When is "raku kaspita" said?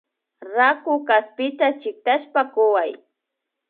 0.55-1.67